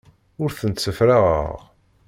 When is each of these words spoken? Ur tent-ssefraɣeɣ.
Ur 0.41 0.49
tent-ssefraɣeɣ. 0.59 1.55